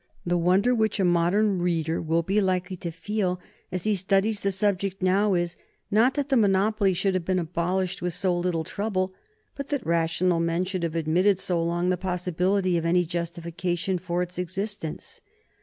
The 0.25 0.35
wonder 0.35 0.73
which 0.73 0.99
a 0.99 1.05
modern 1.05 1.61
reader 1.61 2.01
will 2.01 2.23
be 2.23 2.41
likely 2.41 2.75
to 2.77 2.89
feel 2.89 3.39
as 3.71 3.83
he 3.83 3.93
studies 3.95 4.39
the 4.39 4.49
subject 4.51 5.03
now 5.03 5.35
is, 5.35 5.57
not 5.91 6.15
that 6.15 6.29
the 6.29 6.35
monopoly 6.37 6.95
should 6.95 7.13
have 7.13 7.23
been 7.23 7.37
abolished 7.37 8.01
with 8.01 8.15
so 8.15 8.35
little 8.35 8.63
trouble, 8.63 9.13
but 9.53 9.69
that 9.69 9.85
rational 9.85 10.39
men 10.39 10.65
should 10.65 10.81
have 10.81 10.95
admitted 10.95 11.39
so 11.39 11.61
long 11.61 11.89
the 11.89 11.97
possibility 11.97 12.79
of 12.79 12.83
any 12.85 13.05
justification 13.05 13.99
for 13.99 14.23
its 14.23 14.39
existence. 14.39 15.21